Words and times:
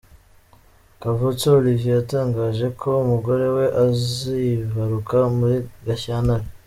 Kavutse 1.01 1.45
Olivier 1.57 1.93
yatangaje 1.99 2.67
ko 2.81 2.89
umugore 3.03 3.45
we 3.55 3.65
azibaruka 3.85 5.17
muri 5.37 5.57
Gashyantare. 5.85 6.45